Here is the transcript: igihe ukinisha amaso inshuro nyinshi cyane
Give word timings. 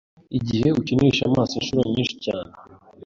igihe 0.37 0.69
ukinisha 0.79 1.23
amaso 1.29 1.51
inshuro 1.59 1.81
nyinshi 1.93 2.15
cyane 2.25 2.53